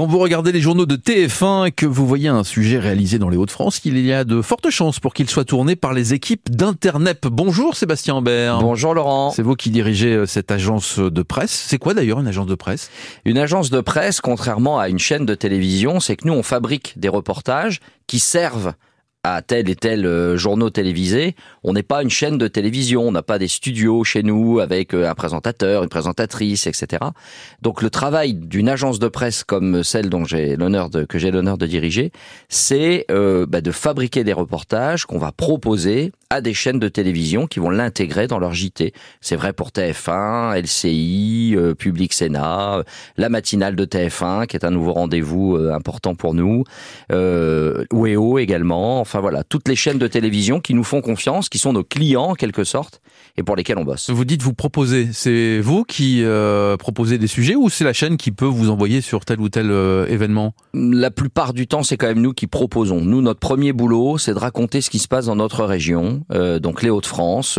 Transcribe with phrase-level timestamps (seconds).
[0.00, 3.28] Quand vous regardez les journaux de TF1 et que vous voyez un sujet réalisé dans
[3.28, 6.48] les Hauts-de-France, il y a de fortes chances pour qu'il soit tourné par les équipes
[6.48, 7.26] d'Internet.
[7.30, 8.60] Bonjour Sébastien Ambert.
[8.60, 9.30] Bonjour Laurent.
[9.30, 11.50] C'est vous qui dirigez euh, cette agence de presse.
[11.50, 12.90] C'est quoi d'ailleurs une agence de presse?
[13.26, 16.94] Une agence de presse, contrairement à une chaîne de télévision, c'est que nous on fabrique
[16.96, 18.72] des reportages qui servent
[19.22, 21.34] à tel et tel euh, journaux télévisés.
[21.62, 24.94] On n'est pas une chaîne de télévision, on n'a pas des studios chez nous avec
[24.94, 27.04] euh, un présentateur, une présentatrice, etc.
[27.60, 31.30] Donc le travail d'une agence de presse comme celle dont j'ai l'honneur de que j'ai
[31.30, 32.12] l'honneur de diriger,
[32.48, 37.46] c'est euh, bah, de fabriquer des reportages qu'on va proposer à des chaînes de télévision
[37.46, 38.92] qui vont l'intégrer dans leur JT.
[39.20, 42.84] C'est vrai pour TF1, LCI, euh, Public Sénat,
[43.16, 46.64] la matinale de TF1 qui est un nouveau rendez-vous important pour nous,
[47.12, 51.58] euh, WEO également enfin voilà, toutes les chaînes de télévision qui nous font confiance, qui
[51.58, 53.00] sont nos clients en quelque sorte,
[53.36, 54.10] et pour lesquels on bosse.
[54.10, 58.16] Vous dites vous proposez, c'est vous qui euh, proposez des sujets ou c'est la chaîne
[58.16, 60.54] qui peut vous envoyer sur tel ou tel euh, événement?
[60.74, 63.00] La plupart du temps, c'est quand même nous qui proposons.
[63.00, 66.58] Nous, notre premier boulot, c'est de raconter ce qui se passe dans notre région, euh,
[66.58, 67.58] donc les Hauts-de-France,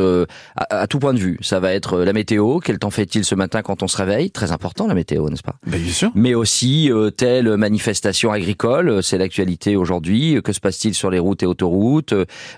[0.56, 1.38] à, tout point de vue.
[1.42, 4.32] Ça va être la météo, quel temps fait-il ce matin quand on se réveille?
[4.32, 5.56] Très important la météo, n'est-ce pas?
[5.66, 6.12] Ben, Bien sûr.
[6.16, 10.40] Mais aussi telle manifestation agricole, c'est l'actualité aujourd'hui.
[10.44, 12.14] Que se passe-t-il sur les routes et autoroutes?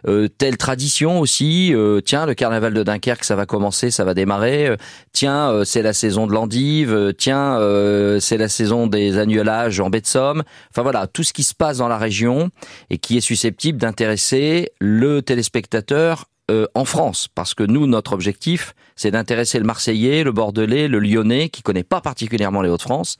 [0.07, 1.73] Euh, telle tradition aussi.
[1.73, 4.67] Euh, tiens, le carnaval de Dunkerque, ça va commencer, ça va démarrer.
[4.67, 4.75] Euh,
[5.11, 7.13] tiens, c'est la saison de l'endive.
[7.17, 7.59] tiens,
[8.19, 10.43] c'est la saison des annuelages en baie de Somme.
[10.71, 12.49] Enfin voilà, tout ce qui se passe dans la région
[12.89, 16.25] et qui est susceptible d'intéresser le téléspectateur
[16.75, 21.49] en France, parce que nous, notre objectif, c'est d'intéresser le Marseillais, le Bordelais, le Lyonnais,
[21.49, 23.17] qui connaît pas particulièrement les Hauts-de-France,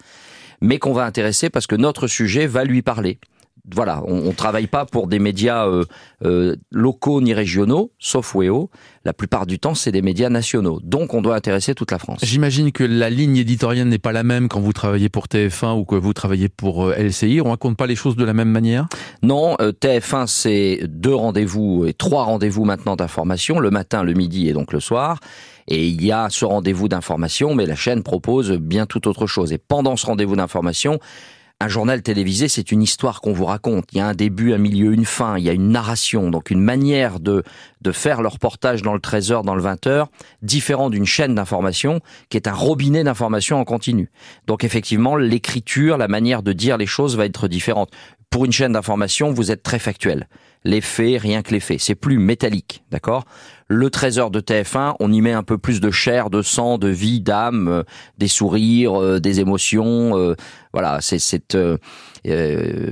[0.62, 3.20] mais qu'on va intéresser parce que notre sujet va lui parler
[3.72, 5.86] voilà, on, on travaille pas pour des médias euh,
[6.26, 8.70] euh, locaux ni régionaux, sauf WEO.
[9.06, 10.80] La plupart du temps, c'est des médias nationaux.
[10.84, 12.20] Donc, on doit intéresser toute la France.
[12.24, 15.86] J'imagine que la ligne éditoriale n'est pas la même quand vous travaillez pour TF1 ou
[15.86, 17.40] que vous travaillez pour euh, LCI.
[17.42, 18.88] On raconte pas les choses de la même manière?
[19.22, 24.54] Non, TF1, c'est deux rendez-vous et trois rendez-vous maintenant d'information, le matin, le midi et
[24.54, 25.20] donc le soir.
[25.68, 29.54] Et il y a ce rendez-vous d'information, mais la chaîne propose bien tout autre chose.
[29.54, 31.00] Et pendant ce rendez-vous d'information,
[31.60, 33.86] un journal télévisé, c'est une histoire qu'on vous raconte.
[33.94, 35.38] Il y a un début, un milieu, une fin.
[35.38, 37.44] Il y a une narration, donc une manière de
[37.82, 40.08] de faire le reportage dans le 13h, dans le 20h,
[40.42, 42.00] différent d'une chaîne d'information
[42.30, 44.10] qui est un robinet d'information en continu.
[44.48, 47.92] Donc effectivement, l'écriture, la manière de dire les choses va être différente.
[48.30, 50.28] Pour une chaîne d'information, vous êtes très factuel.
[50.66, 51.80] Les faits, rien que les faits.
[51.80, 53.26] C'est plus métallique, d'accord?
[53.68, 56.90] Le 13h de TF1, on y met un peu plus de chair, de sang, de
[56.90, 57.84] vie, d'âme, euh,
[58.18, 60.18] des sourires, euh, des émotions.
[60.18, 60.36] Euh,
[60.74, 61.58] voilà, c'est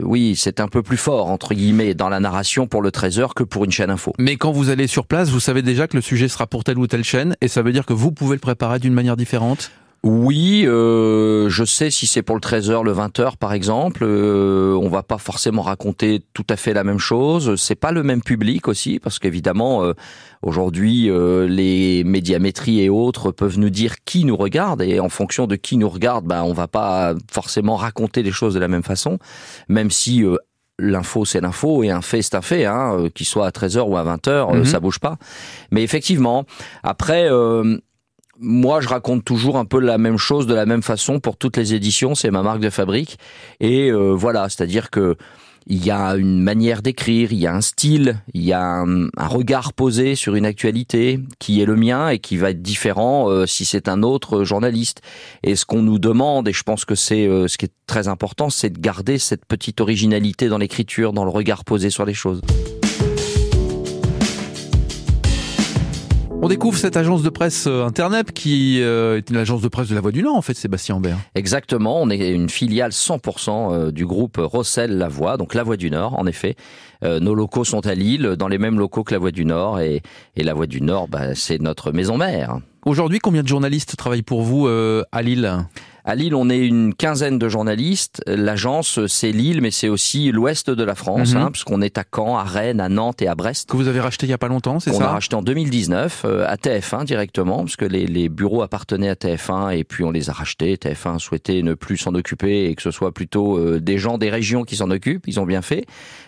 [0.04, 3.44] oui, c'est un peu plus fort entre guillemets dans la narration pour le 13h que
[3.44, 4.14] pour une chaîne info.
[4.18, 6.78] Mais quand vous allez sur place, vous savez déjà que le sujet sera pour telle
[6.78, 9.72] ou telle chaîne, et ça veut dire que vous pouvez le préparer d'une manière différente?
[10.04, 14.90] Oui, euh, je sais si c'est pour le 13h, le 20h par exemple, euh, on
[14.90, 18.68] va pas forcément raconter tout à fait la même chose, c'est pas le même public
[18.68, 19.94] aussi parce qu'évidemment euh,
[20.42, 25.46] aujourd'hui euh, les médiamétries et autres peuvent nous dire qui nous regarde et en fonction
[25.46, 28.84] de qui nous regarde, ben on va pas forcément raconter les choses de la même
[28.84, 29.20] façon,
[29.68, 30.24] même si
[30.80, 33.96] l'info c'est l'info et un fait c'est un fait, hein, qu'il soit à 13h ou
[33.98, 34.66] à 20h, mhm.
[34.66, 35.20] ça bouge pas.
[35.70, 36.46] Mais effectivement,
[36.82, 37.30] après
[38.42, 41.58] moi, je raconte toujours un peu la même chose de la même façon pour toutes
[41.58, 42.16] les éditions.
[42.16, 43.18] C'est ma marque de fabrique.
[43.60, 45.16] Et euh, voilà, c'est-à-dire que
[45.68, 49.10] il y a une manière d'écrire, il y a un style, il y a un,
[49.28, 53.46] regard posé sur une actualité qui est le mien et qui va être différent euh,
[53.46, 55.02] si c'est un autre journaliste.
[55.44, 58.08] Et ce qu'on nous demande, et je pense que c'est euh, ce qui est très
[58.08, 62.16] important, c'est de garder cette petite originalité dans l'écriture, dans le regard posé sur les
[62.16, 62.42] choses.
[66.44, 69.90] On découvre cette agence de presse euh, Internet qui euh, est une agence de presse
[69.90, 71.18] de la Voix du Nord en fait, Sébastien Ambert.
[71.36, 75.78] Exactement, on est une filiale 100% euh, du groupe Rossel La Voix, donc La Voix
[75.78, 76.56] du Nord en effet.
[77.04, 80.02] nos locaux sont à Lille, dans les mêmes locaux que La Voix du Nord et,
[80.36, 82.58] et La Voix du Nord, bah, c'est notre maison mère.
[82.88, 85.68] Aujourd'hui, combien de journalistes travaillent pour vous à Lille?
[86.04, 88.24] À Lille, on est une quinzaine de journalistes.
[88.26, 91.42] L'agence, c'est Lille, mais c'est aussi l'ouest de la France, mhm.
[91.42, 93.70] hein, puisqu'on est à Caen, à Rennes, à Nantes et à Brest.
[93.70, 95.42] Que vous avez racheté il y a pas longtemps, c'est ça On a racheté en
[95.42, 100.12] 2019 euh, à TF1 directement, puisque les, les, bureaux appartenaient à TF1 et puis on
[100.12, 100.76] les a rachetés.
[100.76, 104.30] TF1 souhaitait ne plus s'en occuper et que ce soit plutôt euh, des gens des
[104.30, 105.28] régions qui s'en occupent.
[105.28, 105.86] Ils ont bien fait.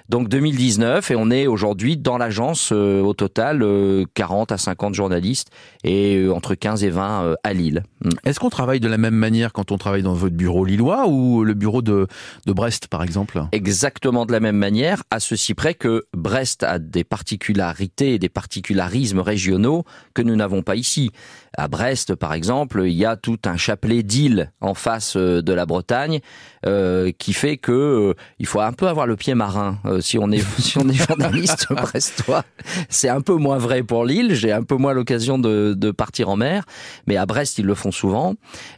[0.10, 3.66] Donc 2019 et on est aujourd'hui dans l'agence euh, au total
[4.14, 5.50] 40 à 50 journalistes
[5.84, 7.84] et entre 15 et 20 à Lille.
[8.26, 11.44] Est-ce qu'on travaille de la même manière quand on travaille dans votre bureau lillois ou
[11.44, 12.08] le bureau de,
[12.46, 13.44] de Brest, par exemple?
[13.52, 18.30] Exactement de la même manière, à ceci près que Brest a des particularités et des
[18.30, 19.84] particularismes régionaux
[20.14, 21.12] que nous n'avons pas ici.
[21.58, 25.54] À Brest, par exemple, il y a tout un chapelet d'îles en face euh, de
[25.54, 26.20] la Bretagne
[26.66, 30.18] euh, qui fait que euh, il faut un peu avoir le pied marin euh, si
[30.18, 32.46] on est si on est journaliste brestois.
[32.88, 34.34] C'est un peu moins vrai pour l'île.
[34.34, 36.64] J'ai un peu moins l'occasion de, de, partir en mer,
[37.06, 38.36] mais à Brest ils le font souvent.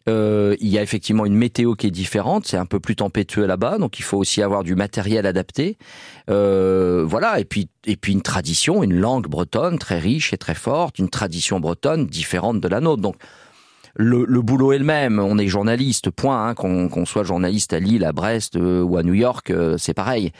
[0.08, 2.46] il y a effectivement une météo qui est différente.
[2.48, 5.78] C'est un peu plus tempétueux là-bas, donc il faut aussi avoir du matériel adapté.
[6.28, 11.00] voilà, et puis et puis une tradition, une langue bretonne très riche et très forte,
[11.00, 13.02] une tradition bretonne différente de la nôtre.
[13.02, 13.16] Donc
[13.98, 15.20] le, le, boulot est le même.
[15.20, 16.50] On est journaliste, point.
[16.50, 19.94] Hein, qu'on soit journaliste à Lille, à Brest euh, ou à New York, euh, c'est
[19.94, 20.32] pareil.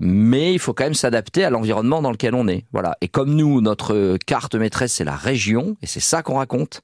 [0.00, 2.64] Mais il faut quand même s'adapter à l'environnement dans lequel on est.
[2.72, 2.96] Voilà.
[3.00, 6.82] Et comme nous, notre carte maîtresse, c'est la région, et c'est ça qu'on raconte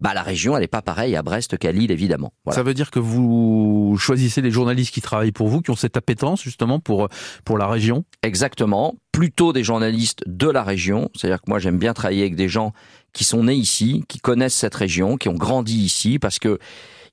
[0.00, 2.32] bah la région elle n'est pas pareille à Brest qu'à Lille évidemment.
[2.50, 5.96] Ça veut dire que vous choisissez les journalistes qui travaillent pour vous, qui ont cette
[5.96, 7.08] appétence justement pour
[7.44, 8.04] pour la région?
[8.22, 11.10] Exactement, plutôt des journalistes de la région.
[11.14, 12.72] C'est-à-dire que moi j'aime bien travailler avec des gens
[13.12, 16.58] qui sont nés ici, qui connaissent cette région, qui ont grandi ici, parce que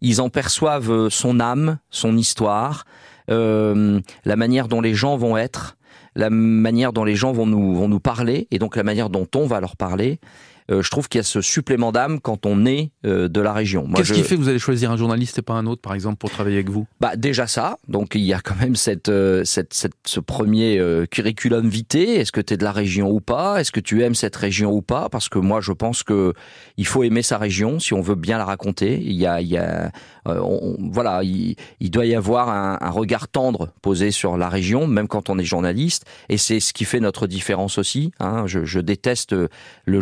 [0.02, 2.86] ils en perçoivent son âme, son histoire,
[3.32, 5.78] euh, la manière dont les gens vont être,
[6.16, 9.28] la manière dont les gens vont nous vont nous parler, et donc la manière dont
[9.36, 10.20] on va leur parler.
[10.72, 13.54] Euh, je trouve qu'il y a ce supplément d'âme quand on est euh, de la
[13.54, 13.88] région.
[13.96, 16.18] Qu'est-ce qui fait que vous allez choisir un journaliste et pas un autre, par exemple,
[16.18, 16.88] pour travailler avec vous?
[17.00, 17.78] Bah déjà ça.
[17.88, 20.82] Donc il y a quand même cette, euh, cette, cette ce premier
[21.12, 22.18] curriculum vitae.
[22.20, 23.60] Est-ce que tu es de la région ou pas?
[23.62, 25.10] Est-ce que tu aimes cette région ou pas?
[25.10, 26.34] Parce que moi, je pense que
[26.78, 29.00] il faut aimer sa région si on veut bien la raconter.
[29.02, 29.92] Il y a, il y a
[30.26, 35.08] voilà, il, il, doit y avoir un, un, regard tendre posé sur la région, même
[35.08, 36.06] quand on est journaliste.
[36.30, 38.12] Et c'est ce qui fait notre différence aussi.
[38.20, 38.48] Hein.
[38.48, 39.36] Je, je déteste
[39.86, 40.02] le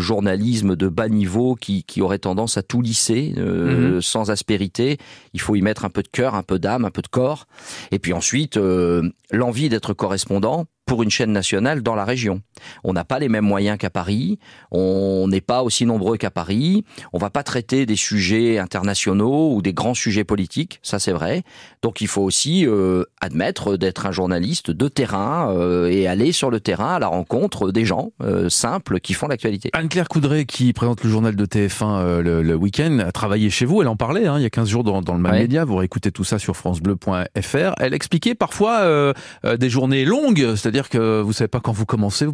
[0.53, 4.01] journalisme de bas niveau qui, qui aurait tendance à tout lisser euh, mhm.
[4.01, 4.97] sans aspérité.
[5.33, 7.47] Il faut y mettre un peu de cœur, un peu d'âme, un peu de corps.
[7.91, 12.41] Et puis ensuite, euh, l'envie d'être correspondant pour une chaîne nationale dans la région.
[12.83, 14.39] On n'a pas les mêmes moyens qu'à Paris,
[14.71, 16.83] on n'est pas aussi nombreux qu'à Paris,
[17.13, 21.43] on va pas traiter des sujets internationaux ou des grands sujets politiques, ça c'est vrai.
[21.81, 26.49] Donc il faut aussi euh, admettre d'être un journaliste de terrain euh, et aller sur
[26.49, 29.69] le terrain à la rencontre des gens euh, simples qui font l'actualité.
[29.73, 33.87] Anne-Claire Coudray qui présente le journal de TF1 le, week-end a travaillé chez vous, elle
[33.87, 36.23] en parlait hein, il y a 15 jours dans, le même média, vous réécoutez tout
[36.23, 37.73] ça sur francebleu.fr.
[37.79, 39.13] Elle expliquait parfois
[39.43, 42.33] des journées longues, c'est c'est-à-dire que vous savez pas quand vous commencez, vous,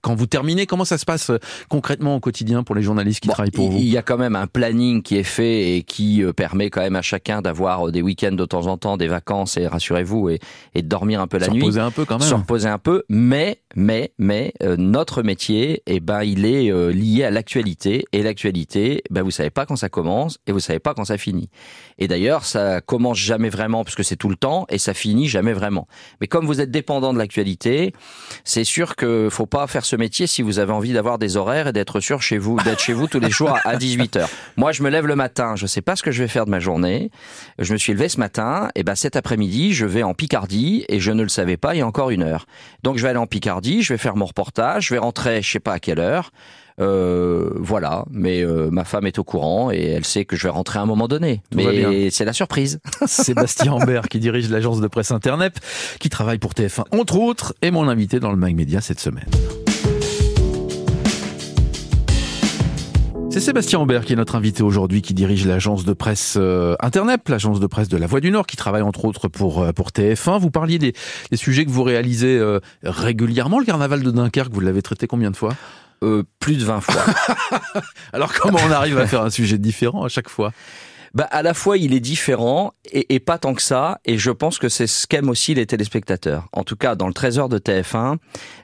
[0.00, 0.66] quand vous terminez.
[0.66, 1.38] Comment ça se passe euh,
[1.68, 3.78] concrètement au quotidien pour les journalistes qui travaillent pour vous?
[3.78, 6.80] Il y a quand même un planning qui est fait et qui euh, permet quand
[6.80, 10.30] même à chacun d'avoir euh, des week-ends de temps en temps, des vacances et rassurez-vous
[10.30, 10.40] et,
[10.74, 11.60] et de dormir un peu la nuit.
[11.60, 12.28] Se reposer un peu quand même.
[12.28, 17.30] Se reposer un peu, mais mais mais notre métier, eh ben il est lié à
[17.30, 21.04] l'actualité et l'actualité, ben vous savez pas quand ça commence et vous savez pas quand
[21.04, 21.48] ça finit.
[21.98, 25.52] Et d'ailleurs, ça commence jamais vraiment puisque c'est tout le temps et ça finit jamais
[25.52, 25.88] vraiment.
[26.20, 27.53] Mais comme vous êtes dépendant de l'actualité
[28.44, 31.68] c'est sûr que faut pas faire ce métier si vous avez envie d'avoir des horaires
[31.68, 34.72] et d'être sûr chez vous, d'être chez vous tous les jours à 18 h Moi,
[34.72, 36.60] je me lève le matin, je sais pas ce que je vais faire de ma
[36.60, 37.10] journée.
[37.58, 41.00] Je me suis levé ce matin, et ben cet après-midi, je vais en Picardie et
[41.00, 42.46] je ne le savais pas il y a encore une heure.
[42.82, 45.50] Donc je vais aller en Picardie, je vais faire mon reportage, je vais rentrer, je
[45.50, 46.30] sais pas à quelle heure.
[46.80, 50.48] Euh, voilà, mais euh, ma femme est au courant et elle sait que je vais
[50.48, 51.42] rentrer à un moment donné.
[51.54, 52.80] mais c'est la surprise.
[53.06, 55.60] Sébastien Ambert, qui dirige l'agence de presse Internet,
[56.00, 59.28] qui travaille pour TF1 entre autres, est mon invité dans le Mag Média cette semaine.
[63.30, 67.28] C'est Sébastien Ambert qui est notre invité aujourd'hui, qui dirige l'agence de presse euh, Internet,
[67.28, 70.38] l'agence de presse de la Voix du Nord, qui travaille entre autres pour pour TF1.
[70.38, 70.92] Vous parliez des,
[71.32, 73.58] des sujets que vous réalisez euh, régulièrement.
[73.58, 75.52] Le carnaval de Dunkerque, vous l'avez traité combien de fois?
[76.02, 77.02] Euh, plus de 20 fois.
[78.12, 80.52] Alors comment on arrive à faire un sujet différent à chaque fois?
[81.14, 84.32] Bah, à la fois il est différent et, et, pas tant que ça, et je
[84.32, 86.48] pense que c'est ce qu'aiment aussi les téléspectateurs.
[86.52, 88.16] En tout cas, dans le Trésor de TF1,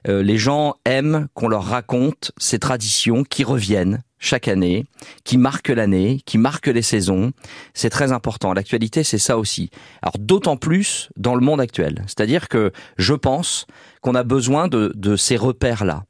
[0.08, 4.84] euh, les gens aiment qu'on leur raconte ces traditions qui reviennent chaque année,
[5.24, 7.32] qui marquent l'année, qui marquent les saisons.
[7.72, 8.52] C'est très important.
[8.52, 9.70] L'actualité, c'est ça aussi.
[10.02, 12.02] Alors d'autant plus dans le monde actuel.
[12.06, 13.66] C'est-à-dire que je pense
[14.02, 16.04] qu'on a besoin de, de ces repères-là.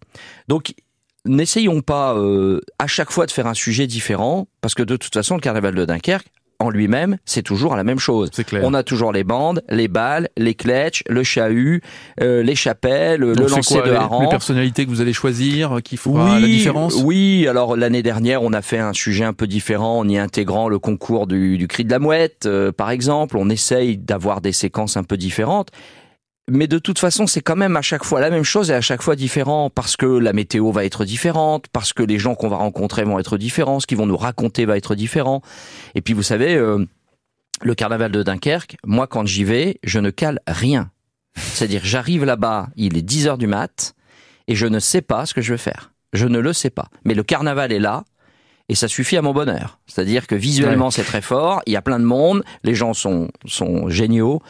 [0.49, 0.75] Donc
[1.25, 5.15] n'essayons pas euh, à chaque fois de faire un sujet différent, parce que de toute
[5.15, 6.29] façon, le carnaval de Dunkerque,
[6.61, 8.29] en lui-même, c'est toujours la même chose.
[8.31, 8.63] Clair.
[8.65, 11.83] On a toujours les bandes, les balles, les cletches, le chahut,
[12.21, 14.25] euh, les chapelles, le lancer de hareng.
[14.25, 16.97] Les personnalités que vous allez choisir, qui fera la différence?
[17.03, 20.69] Oui, alors l'année dernière, on a fait un sujet un peu différent en y intégrant
[20.69, 23.39] le concours du, du cri de la mouette, euh, par exemple.
[23.39, 25.71] On essaye d'avoir des séquences un peu différentes
[26.51, 28.81] mais de toute façon, c'est quand même à chaque fois la même chose et à
[28.81, 32.49] chaque fois différent parce que la météo va être différente, parce que les gens qu'on
[32.49, 35.43] va rencontrer vont être différents, ce qu'ils vont nous raconter va être différent.
[35.95, 36.85] Et puis vous savez, euh,
[37.63, 40.91] le carnaval de Dunkerque, moi quand j'y vais, je ne cale rien.
[41.37, 43.95] C'est-à-dire j'arrive là-bas, il est 10 heures du mat,
[44.49, 45.93] et je ne sais pas ce que je vais faire.
[46.13, 46.89] Je ne le sais pas.
[47.05, 48.03] Mais le carnaval est là,
[48.69, 49.79] et ça suffit à mon bonheur.
[49.87, 53.29] C'est-à-dire que visuellement c'est très fort, il y a plein de monde, les gens sont,
[53.45, 54.43] sont géniaux,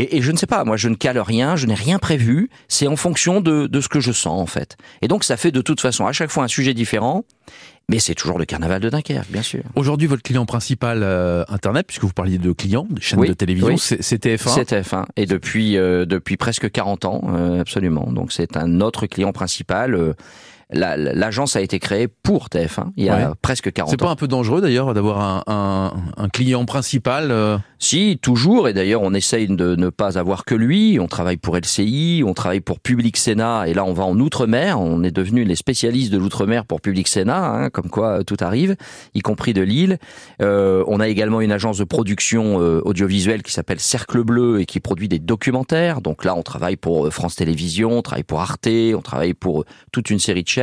[0.00, 2.50] et, et, je ne sais pas, moi je ne cale rien, je n'ai rien prévu,
[2.68, 4.76] c'est en fonction de, de ce que je sens en fait.
[5.02, 7.24] Et donc ça fait de toute façon à chaque fois un sujet différent,
[7.90, 9.62] mais c'est toujours le carnaval de Dunkerque, bien sûr.
[9.74, 13.76] Aujourd'hui, votre client principal euh, Internet, puisque vous parliez de clients, des chaînes de télévision,
[13.76, 18.12] c'est TF1 C'est TF1, et depuis, euh, depuis presque 40 ans, euh, absolument.
[18.12, 20.14] Donc c'est un autre client principal
[20.72, 23.90] l'agence a été créée pour TF1 il y a presque 40 ans.
[23.90, 28.68] C'est pas un peu dangereux d'ailleurs d'avoir un, un, un, client principal euh Si, toujours.
[28.68, 30.98] Et d'ailleurs, on essaye de ne pas avoir que lui.
[31.00, 33.68] On travaille pour LCI, on travaille pour Public Sénat.
[33.68, 34.80] Et là, on va en Outre-mer.
[34.80, 38.36] On est devenu les spécialistes de l'Outre-mer pour Public Sénat, hein, comme quoi euh, tout
[38.40, 38.76] arrive,
[39.14, 39.98] y compris de Lille.
[40.42, 44.66] Euh, on a également une agence de production euh, audiovisuelle qui s'appelle Cercle Bleu et
[44.66, 46.00] qui produit des documentaires.
[46.02, 50.10] Donc là, on travaille pour France Télévisions, on travaille pour Arte, on travaille pour toute
[50.10, 50.59] une série de chaînes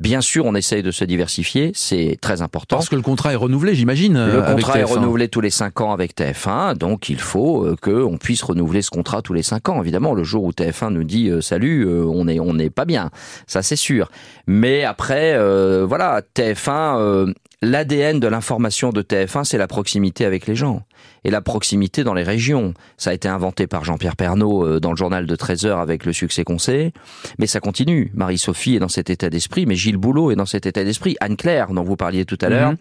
[0.00, 2.76] Bien sûr, on essaye de se diversifier, c'est très important.
[2.76, 4.14] Parce que le contrat est renouvelé, j'imagine.
[4.14, 8.16] Le contrat est renouvelé tous les 5 ans avec TF1, donc il faut euh, qu'on
[8.16, 9.82] puisse renouveler ce contrat tous les 5 ans.
[9.82, 12.84] Évidemment, le jour où TF1 nous dit euh, salut, euh, on est on n'est pas
[12.84, 13.10] bien,
[13.48, 14.08] ça c'est sûr.
[14.46, 15.36] Mais après,
[15.84, 20.84] voilà, TF1 L'ADN de l'information de TF1, c'est la proximité avec les gens
[21.24, 22.72] et la proximité dans les régions.
[22.96, 26.06] Ça a été inventé par Jean-Pierre Pernaud euh, dans le journal de 13 heures avec
[26.06, 26.92] le succès qu'on sait,
[27.40, 28.12] mais ça continue.
[28.14, 31.16] Marie-Sophie est dans cet état d'esprit, mais Gilles Boulot est dans cet état d'esprit.
[31.18, 32.78] Anne-Claire, dont vous parliez tout à l'heure, mhm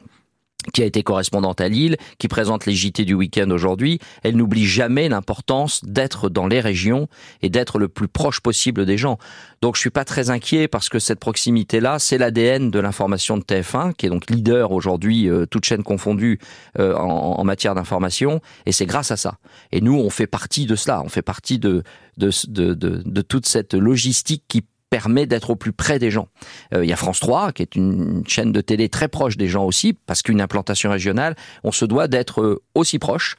[0.73, 4.65] qui a été correspondante à Lille, qui présente les JT du week-end aujourd'hui, elle n'oublie
[4.65, 7.07] jamais l'importance d'être dans les régions
[7.41, 9.17] et d'être le plus proche possible des gens.
[9.61, 13.43] Donc je suis pas très inquiet parce que cette proximité-là, c'est l'ADN de l'information de
[13.43, 16.39] TF1, qui est donc leader aujourd'hui, euh, toute chaîne confondue
[16.79, 19.37] euh, en, en, matière d'information, et c'est grâce à ça.
[19.71, 21.83] Et nous, on fait partie de cela, on fait partie de,
[22.17, 26.27] de, de, de, de toute cette logistique qui permet d'être au plus près des gens.
[26.73, 29.47] Euh, il y a France 3, qui est une chaîne de télé très proche des
[29.47, 33.35] gens aussi, parce qu'une implantation régionale, on se doit d'être euh, aussi proche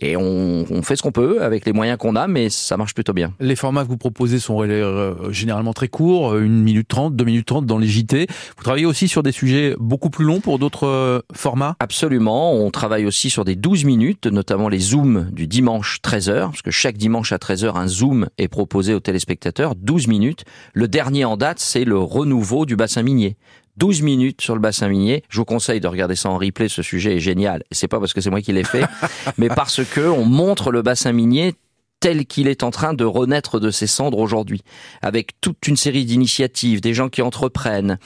[0.00, 2.94] et on, on fait ce qu'on peut avec les moyens qu'on a, mais ça marche
[2.94, 3.32] plutôt bien.
[3.40, 7.46] Les formats que vous proposez sont euh, généralement très courts, une minute trente, deux minutes
[7.46, 8.26] trente dans les JT.
[8.56, 11.76] Vous travaillez aussi sur des sujets beaucoup plus longs pour d'autres euh, formats?
[11.80, 12.54] Absolument.
[12.54, 16.70] On travaille aussi sur des 12 minutes, notamment les zooms du dimanche 13h, parce que
[16.70, 20.44] chaque dimanche à 13h, un zoom est proposé aux téléspectateurs, 12 minutes.
[20.74, 23.36] Le dernier en date, c'est le renouveau du bassin minier.
[23.76, 25.22] 12 minutes sur le bassin minier.
[25.28, 27.62] Je vous conseille de regarder ça en replay, ce sujet est génial.
[27.70, 28.84] Et c'est pas parce que c'est moi qui l'ai fait,
[29.38, 31.54] mais parce que on montre le bassin minier
[32.02, 34.62] tel qu'il est en train de renaître de ses cendres aujourd'hui,
[35.02, 37.96] avec toute une série d'initiatives, des gens qui entreprennent,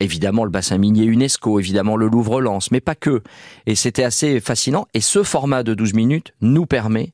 [0.00, 3.22] évidemment le bassin minier UNESCO, évidemment le Louvre-Lens, mais pas que.
[3.66, 4.86] Et c'était assez fascinant.
[4.94, 7.12] Et ce format de 12 minutes nous permet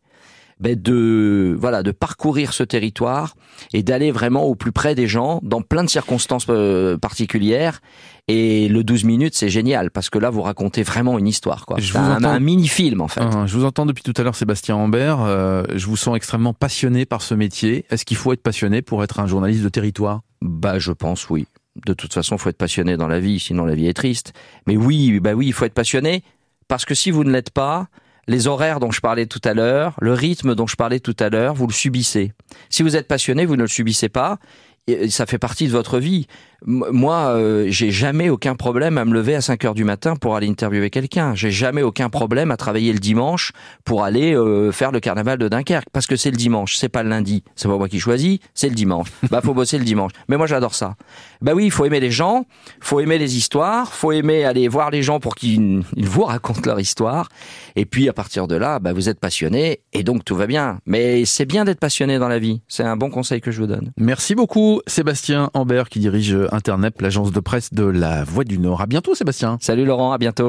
[0.61, 3.35] ben de voilà de parcourir ce territoire
[3.73, 7.81] et d'aller vraiment au plus près des gens dans plein de circonstances euh, particulières.
[8.31, 11.79] Et le 12 minutes, c'est génial parce que là, vous racontez vraiment une histoire, quoi.
[11.81, 13.23] Je un, un mini-film en fait.
[13.23, 15.23] Uh, je vous entends depuis tout à l'heure, Sébastien Ambert.
[15.23, 17.87] Euh, je vous sens extrêmement passionné par ce métier.
[17.91, 20.21] Est-ce qu'il faut être passionné pour être un journaliste de territoire?
[20.43, 21.47] Bah, je pense oui.
[21.87, 24.35] De toute façon, il faut être passionné dans la vie, sinon la vie est triste.
[24.67, 26.23] Mais oui, bah oui, il faut être passionné
[26.67, 27.89] parce que si vous ne l'êtes pas,
[28.29, 31.31] les horaires dont je parlais tout à l'heure, le rythme dont je parlais tout à
[31.31, 32.33] l'heure, vous le subissez.
[32.69, 34.39] Si vous êtes passionné, vous ne le subissez pas,
[35.09, 36.29] ça fait partie de votre vie
[36.67, 40.35] moi, euh, j'ai jamais aucun problème à me lever à 5 heures du matin pour
[40.35, 41.35] aller interviewer quelqu'un.
[41.37, 43.53] J'ai jamais aucun problème à travailler le dimanche
[43.85, 47.05] pour aller euh, faire le carnaval de Dunkerque parce que c'est le dimanche, c'est pas
[47.05, 47.45] le lundi.
[47.55, 49.09] C'est pas moi qui choisis, c'est le dimanche.
[49.31, 50.13] Bah faut bosser le dimanche.
[50.29, 50.97] Mais moi j'adore ça.
[51.43, 52.47] Bah oui, il faut aimer les gens,
[52.81, 56.81] faut aimer les histoires, faut aimer aller voir les gens pour qu'ils vous racontent leur
[56.81, 57.29] histoire.
[57.77, 60.81] Et puis à partir de là, bah vous êtes passionné et donc tout va bien.
[60.87, 62.63] Mais c'est bien d'être passionné dans la vie.
[62.69, 63.93] C'est un bon conseil que je vous donne.
[63.99, 68.81] Merci beaucoup, Sébastien Ambert qui dirige Internet, l'agence de presse de la Voix du Nord.
[68.81, 69.59] À bientôt, Sébastien.
[69.61, 70.47] Salut Laurent, à bientôt.